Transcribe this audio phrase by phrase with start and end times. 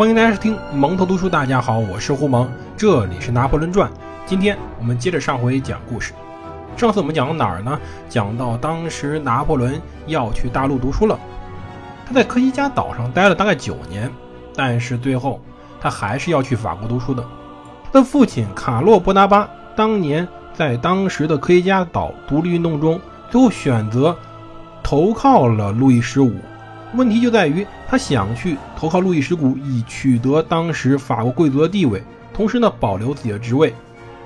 [0.00, 1.28] 欢迎大家收听蒙头读书。
[1.28, 3.86] 大家好，我是胡蒙，这里是拿破仑传。
[4.24, 6.14] 今天我们接着上回讲故事。
[6.74, 7.78] 上次我们讲到哪儿呢？
[8.08, 11.18] 讲到当时拿破仑要去大陆读书了。
[12.06, 14.10] 他在科西嘉岛上待了大概九年，
[14.56, 15.38] 但是最后
[15.78, 17.22] 他还是要去法国读书的。
[17.92, 19.46] 他的父亲卡洛·波拿巴
[19.76, 22.98] 当年在当时的科西嘉岛独立运动中，
[23.30, 24.16] 最后选择
[24.82, 26.32] 投靠了路易十五。
[26.92, 32.02] 问题就在于，他想去投靠路易十五，以取得当时法国贵族的地位，
[32.34, 33.72] 同时呢保留自己的职位，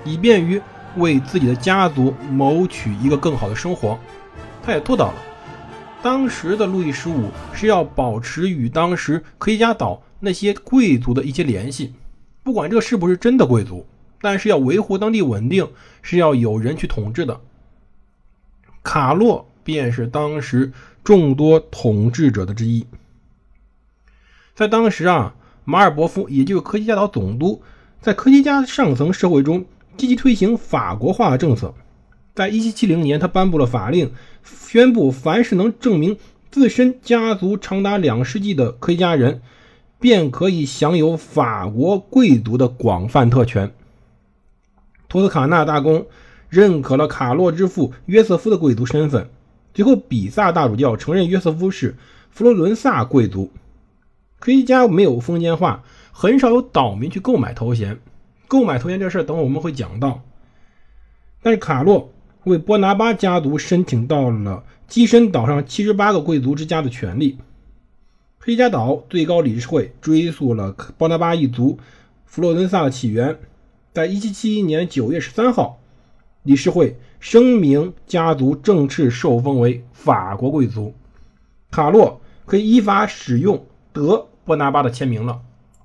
[0.03, 0.59] 以便于
[0.97, 3.99] 为自己的家族谋取一个更好的生活。
[4.63, 5.15] 他也做到了。
[6.03, 11.93] 当时的路易十五是要保持与当时科西嘉岛那些贵族的一些联系，
[12.43, 13.87] 不管这是不是真的贵族，
[14.23, 15.69] 但是要维护当地稳定，
[16.01, 17.39] 是要有人去统治的。
[18.83, 20.73] 卡洛便是当时。
[21.05, 22.86] 众多统治者的之一，
[24.55, 27.62] 在当时啊，马尔伯夫也就是科西嘉岛总督，
[28.00, 29.66] 在科西嘉上层社会中
[29.98, 31.75] 积极推行法国化的政策。
[32.34, 34.10] 在1770年，他颁布了法令，
[34.42, 36.16] 宣布凡是能证明
[36.50, 39.42] 自身家族长达两世纪的科西嘉人，
[40.00, 43.72] 便可以享有法国贵族的广泛特权。
[45.06, 46.06] 托斯卡纳大公
[46.48, 49.28] 认可了卡洛之父约瑟夫的贵族身份。
[49.75, 51.97] 最后，比萨大主教承认约瑟夫是
[52.30, 53.50] 佛罗伦萨贵族。
[54.39, 57.98] 科西嘉没有封建化，很少有岛民去购买头衔。
[58.47, 60.22] 购买头衔这事儿，等会我们会讲到。
[61.42, 62.12] 但是卡洛
[62.44, 67.38] 为波拿巴家族申请到了基申岛上七十八个贵族之家的权利。
[68.38, 71.81] 科西嘉岛最高理事会追溯了波拿巴一族
[72.27, 73.38] 佛罗伦萨的起源，
[73.92, 75.81] 在一七七一年九月十三号。
[76.45, 80.94] 理事会声明，家族正式受封为法国贵族，
[81.71, 85.41] 卡洛可以依法使用德波拿巴的签名了。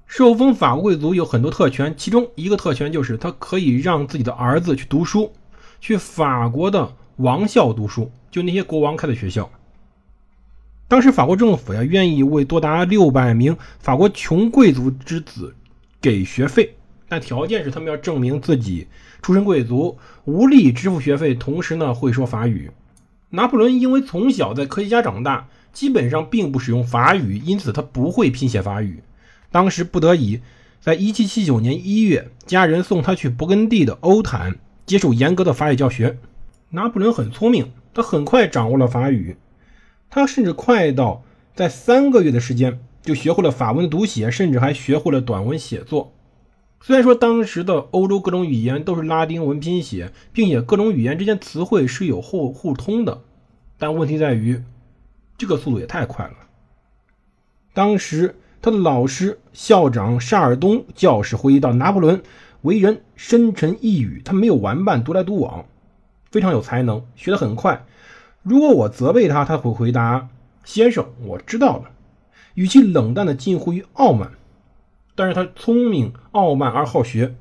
[0.05, 5.31] 受封法国贵族有很多特权，其中一个特权就是他可以让自己的儿子去读书，
[5.79, 9.49] 去法国的王校读书，就那些国王开的学校。
[10.89, 15.55] 当时法国政府呀，愿意为多达六百名法国穷贵族之子
[16.01, 16.75] 给学费。
[17.09, 18.87] 但条件是他们要证明自己
[19.21, 22.71] 出身贵族，无力支付学费，同时呢会说法语。
[23.31, 29.01] 拿破仑因为从小在科学家长大，基本上并不使用法语，因此他不会拼写法语。
[29.51, 30.39] 当时不得已，
[30.79, 34.55] 在1779年1月，家人送他去勃艮第的欧坦
[34.85, 36.19] 接受严格的法语教学。
[36.69, 39.35] 拿破仑很聪明，他很快掌握了法语，
[40.11, 41.23] 他甚至快到
[41.55, 46.13] 在三个月的时间就学会了法文的读写，甚至还学会了短文写作。
[46.81, 53.21] 虽然说当时的欧洲各种语言都是拉丁文拼写，并且各种语言之间词汇是有互互通的，
[53.77, 54.63] 但问题在于，
[55.37, 56.33] 这个速度也太快了。
[57.73, 62.23] 当时他的老师校长沙尔东教士回忆到，拿破仑
[62.61, 65.65] 为人深沉易语，他没有玩伴，独来独往，
[66.31, 67.85] 非常有才能，学得很快。
[68.41, 70.29] 如果我责备他，他会回答
[70.63, 71.91] ：“先生，我知道了。”
[72.55, 74.31] 语气冷淡的近乎于傲慢。
[75.19, 77.35] 但是他聪明、傲慢而好学，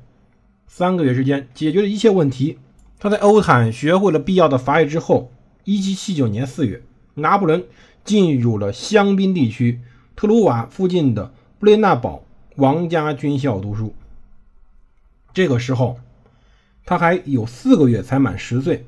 [0.67, 2.57] 三个月时间解决了一切问题。
[2.99, 5.31] 他在欧坦学会了必要的法语之后，
[5.63, 7.63] 一七七九年四月，拿破仑
[8.03, 9.79] 进入了香槟地区
[10.13, 12.25] 特鲁瓦附近的布列纳堡
[12.57, 13.95] 王家军校读书。
[15.33, 16.01] 这个时候，
[16.83, 18.85] 他还有四个月才满十岁。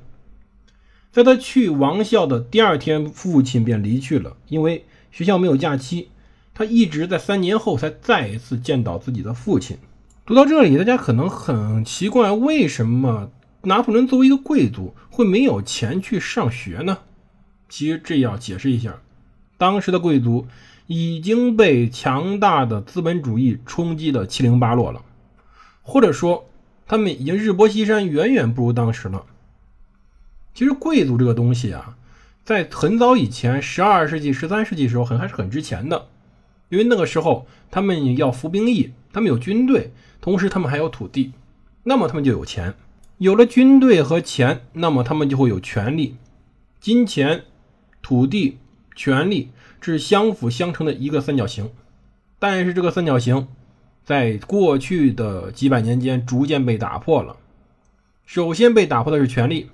[1.13, 6.09] 在他去王校的第二天，父亲便离去了，因为学校没有假期。
[6.53, 9.77] 他一直在三年后才再一次见到自己的父亲。
[10.25, 13.31] 读到这里，大家可能很奇怪，为什么
[13.63, 16.99] 拿破仑作为一个贵族会没有钱去上学呢？
[17.67, 19.01] 其实这要解释一下，
[19.57, 20.47] 当时的贵族
[20.87, 25.01] 已经被强大的资本主义冲击的七零八落了，
[25.81, 26.49] 或者说
[26.85, 29.25] 他们已经日薄西山，远远不如当时了。
[30.53, 31.97] 其实贵族这个东西啊，
[32.43, 36.07] 在很早以前，十二世纪、十三世纪时候，很还是很值钱的。
[36.71, 39.91] 因为那个时候他们要服兵役，他们有军队，
[40.21, 41.33] 同时他们还有土地，
[41.83, 42.73] 那么他们就有钱。
[43.17, 46.15] 有了军队和钱，那么他们就会有权利。
[46.79, 47.43] 金钱、
[48.01, 48.57] 土地、
[48.95, 49.49] 权利，
[49.81, 51.69] 是相辅相成的一个三角形。
[52.39, 53.49] 但是这个三角形
[54.03, 57.35] 在过去的几百年间逐渐被打破了。
[58.25, 59.69] 首先被打破的是权力，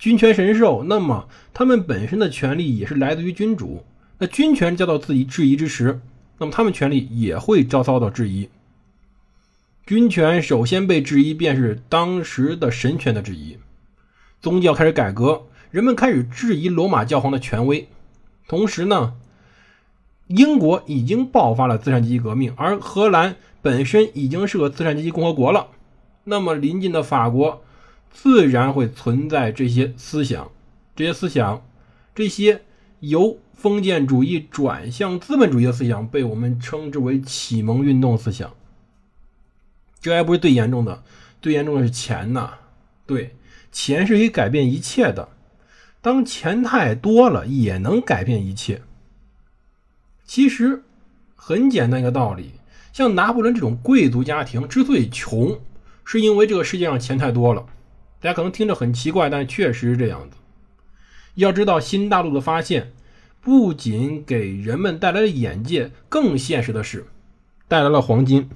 [0.00, 3.84] 君权神授，那么他们本身的权利也是来自于君主。
[4.18, 6.00] 那君权遭到自己质疑之时，
[6.38, 8.48] 那么他们权力也会遭遭到质疑。
[9.86, 13.58] 军权首先被质疑，便是当时的神权的质疑。
[14.40, 17.88] 宗教开始改革，人们开始质疑罗马教皇的权威。
[18.48, 19.14] 同时呢，
[20.26, 25.68] 英国已经爆发了资产阶级革命，而荷兰本身已经是个资产阶级共和国了，
[26.24, 27.62] 那么邻近的法国
[28.10, 30.50] 自然会存在这些思想，
[30.96, 31.62] 这些思想，
[32.14, 32.62] 这些
[33.08, 38.52] 由封建主义转向资本主义的思想，被我们称之为启蒙运动思想。
[40.00, 41.02] 这还不是最严重的，
[41.40, 42.54] 最严重的是钱呐，
[43.06, 43.34] 对，
[43.72, 45.30] 钱是可以改变一切的，
[46.02, 48.82] 当钱太多了，也能改变一切。
[50.26, 50.82] 其实
[51.34, 52.52] 很简单一个道理，
[52.92, 55.58] 像拿破仑这种贵族家庭之所以穷，
[56.04, 57.66] 是因为这个世界上钱太多了。
[58.20, 60.36] 大家可能听着很奇怪，但确实是这样子。
[61.34, 62.92] 要知道，新大陆的发现
[63.44, 67.04] 不仅给人们带来了眼界，更现实的是
[67.68, 68.48] 带来了黄金。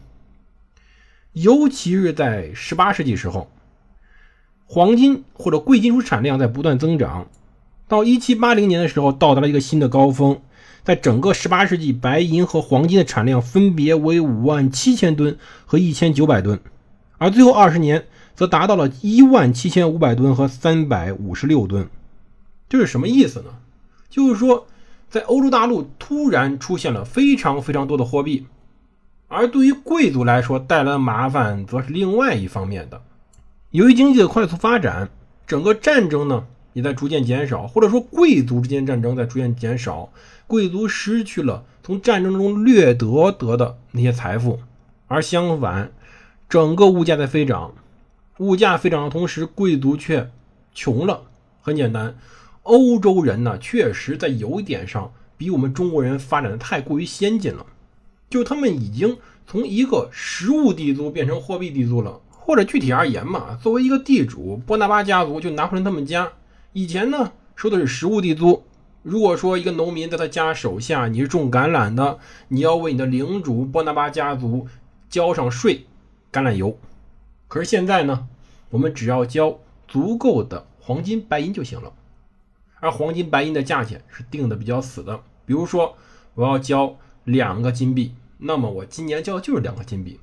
[1.34, 3.50] 尤其是在18世纪时候，
[4.64, 7.28] 黄金或者贵金属产量在不断增长，
[7.86, 10.40] 到1780年的时候到达了一个新的高峰。
[10.84, 15.36] 在整个18世纪，白银和黄金的产量分别为5万七千吨
[15.66, 16.60] 和1900吨，
[17.18, 21.90] 而最后二十年则达到了1万七千五百吨和356吨。
[22.70, 23.50] 这是什么意思呢？
[24.08, 24.66] 就是说，
[25.10, 28.46] 在欧洲大陆突然出现了非常非常多的货币，
[29.28, 33.02] 而对于贵族来说带来的麻烦则是另外一方面的。
[33.70, 35.10] 由于经济的快速发展，
[35.46, 36.46] 整个战争呢？
[36.74, 40.10] 也在逐渐减少，或者说贵族之间战争在逐渐减少，
[40.46, 44.60] 贵族失去了从战争中掠夺得的那些财富，
[45.08, 45.90] 而相反，
[46.48, 47.74] 整个物价在飞涨，
[48.36, 50.30] 物价飞涨的同时，贵族却
[50.72, 51.22] 穷了。
[51.62, 52.16] 很简单，
[52.68, 57.64] 欧洲人呢，确实在有一点上比我们中国人发展的太过于先进了，
[58.28, 59.16] 就他们已经
[59.46, 66.30] 从一个实物地租变成货币地租了，或者具体而言嘛，作为一个地主，波拿巴家族就拿破仑他们家。
[66.74, 68.62] 以前呢，收的是实物地租。
[69.02, 72.18] 如果说一个农民在他家手下，你是种橄榄的，
[72.48, 74.66] 你要为你的领主波拿巴家族
[75.08, 75.86] 交上税，
[76.30, 76.76] 橄榄油。
[77.46, 78.28] 可是现在呢，
[78.68, 81.94] 我们只要交足够的黄金白银就行了。
[82.80, 85.96] 而黄金白银的价钱是定的比较死的，比如说
[86.34, 90.20] 我要交两个金币，那么我今年交的就是两个金币。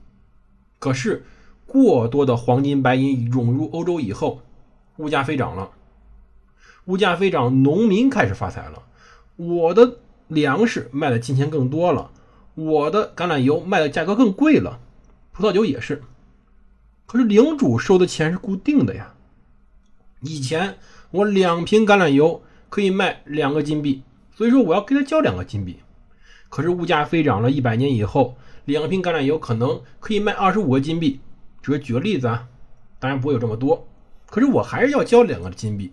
[0.79, 1.25] 可是
[1.65, 4.41] 过多的黄金白银涌入欧洲以后，
[4.97, 5.71] 物价飞涨了。
[6.85, 8.83] 物价飞涨，农民开始发财了。
[9.37, 9.97] 我的
[10.27, 12.11] 粮食卖的金钱更多了，
[12.53, 14.79] 我的橄榄油卖的价格更贵了，
[15.31, 16.03] 葡萄酒也是。
[17.07, 19.15] 可是领主收的钱是固定的呀。
[20.21, 20.77] 以前
[21.11, 24.03] 我两瓶橄榄油可以卖两个金币，
[24.35, 25.79] 所以说我要给他交两个金币。
[26.49, 31.19] 可是物价飞涨了一百年以后，两瓶橄榄油可能可以卖二十五个金币。
[31.61, 32.47] 只是举个例子啊，
[32.99, 33.87] 当然不会有这么多。
[34.29, 35.91] 可是我还是要交两个金币。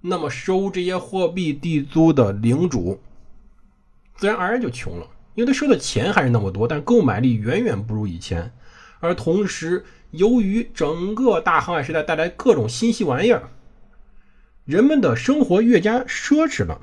[0.00, 2.98] 那么收这些货币地租的领主，
[4.16, 8.50] 自然而然就穷了，因为他收的钱还是那么多，但购买力远远不如以前。
[8.98, 13.48] 而同时，由于整个大航海时代带来各种新奇玩意儿，
[14.64, 16.80] 人们的生活越加奢侈了。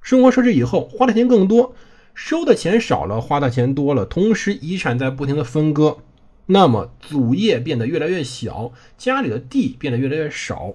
[0.00, 1.74] 生活奢侈以后，花的钱更多，
[2.14, 4.04] 收的钱少了，花的钱多了。
[4.04, 5.98] 同时，遗产在不停的分割，
[6.46, 10.74] 那么祖业变得越来越小，家里的地变得越来越少。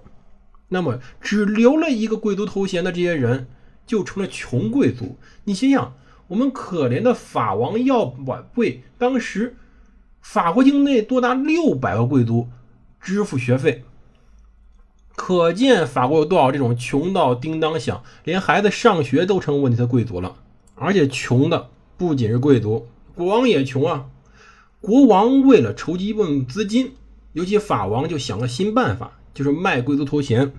[0.70, 3.48] 那么，只留了一个贵族头衔的这些人，
[3.86, 5.18] 就成了穷贵族。
[5.46, 5.96] 你想想，
[6.28, 9.56] 我们可怜的法王要晚为当时
[10.22, 12.48] 法国境内多达六百个贵族
[13.00, 13.84] 支付学费，
[15.26, 20.36] 可见法国有多少这种穷到叮当响，连孩子上学都成问题的贵族了。
[20.76, 24.08] 而且，穷的不仅是贵族，国王也穷啊。
[24.82, 26.92] 国王为了筹集一部分资金，
[27.32, 30.52] 尤其法王就想了新办法，就是卖贵族头衔。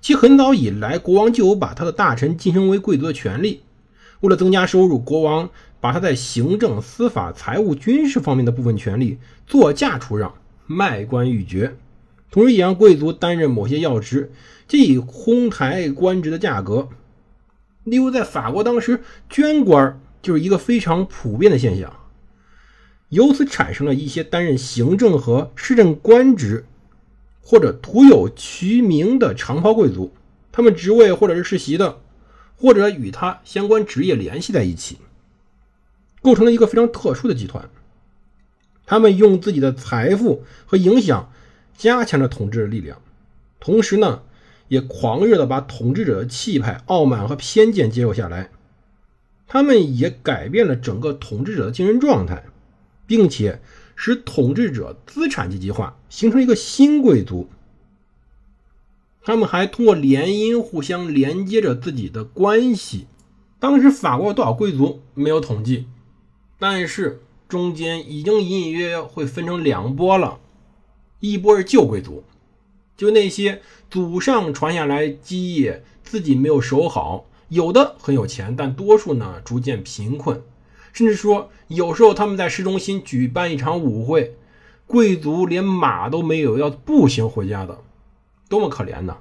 [0.00, 3.62] 其很早以来，国王就有把他的大臣晋升为贵族的权利。
[4.20, 5.50] 为了增加收入，国王
[5.80, 10.32] 把他在行政、司法、财务、军事方面的部分权利作价出让，
[10.68, 11.74] 卖官鬻爵，
[12.34, 14.32] 同时也让贵族担任某些要职，
[14.66, 16.88] 即以哄抬官职的价格。
[17.84, 21.96] 例如，在法国当时，捐官就是一个非常普遍的现象，
[23.10, 26.64] 由此产生了一些担任行政和市政官职。
[27.40, 30.12] 或者徒有其名的长袍贵族，
[30.50, 32.00] 他们职位或者是世袭的，
[32.56, 34.96] 或者与他相关职业联系在一起，
[36.20, 37.70] 构成了一个非常特殊的集团。
[38.86, 41.30] 他们用自己的财富和影响
[41.76, 43.00] 加强了统治的力量，
[43.60, 44.22] 同时呢，
[44.68, 48.50] 也狂热的把统治者的气派、傲慢和偏见接受下来。
[49.46, 52.44] 他们也改变了整个统治者的精神状态，
[53.06, 53.60] 并且。
[53.96, 57.48] 使统治者资产阶级化，形成一个新贵族。
[59.22, 63.06] 他们还通过联姻互相连接着自己的关系，
[63.60, 65.86] 当时法国有多少贵族没有统计，
[66.58, 70.40] 但是中间已经隐隐约约会分成两波了，
[71.20, 72.24] 一波是旧贵族，
[72.96, 80.42] 就那些祖上传下来基业自己没有守好，有的很有钱，但多数呢逐渐贫困，
[80.92, 84.36] 甚至说有时候他们在市中心举办一场舞会，
[84.86, 87.78] 贵族连马都没有，要步行回家的，
[88.48, 89.16] 多么可怜呐！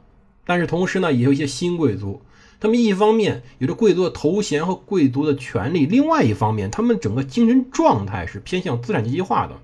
[0.46, 2.22] 但是同时呢，也有一些新贵族。
[2.60, 9.60] 他们一方面有着贵族的头衔和贵族的权利，另外一方面，他们整个精神状态是偏向资产阶级化的。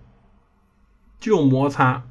[1.19, 2.07] 这种摩擦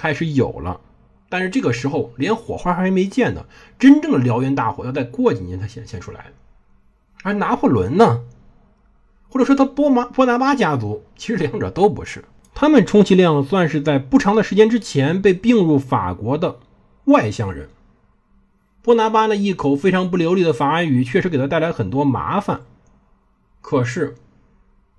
[0.00, 0.80] 开始有了，
[1.28, 3.44] 但是这个时候连火花还没见呢，
[3.78, 6.32] 真正的燎原大火要再过几年才显现出来。
[7.22, 8.22] 而拿破仑呢，
[9.28, 16.60] 或者说他波马波拿巴家族，其实两者都不是，他们充其量算是在不长的时间之前被并入法国的
[17.04, 17.68] 外乡人。
[18.80, 22.62] 波拿巴那一口非常不流利的法语，确实给他带来很多麻烦。
[23.60, 24.16] 可是，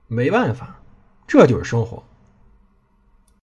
[0.07, 0.79] 没办法，
[1.25, 2.03] 这就是生活。